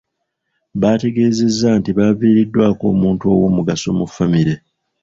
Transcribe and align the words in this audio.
Baategeezezza 0.81 1.67
nti 1.79 1.91
baviiriddwako 1.97 2.83
omuntu 2.93 3.23
owoomugaso 3.33 3.89
mu 3.97 4.05
ffamire. 4.09 4.53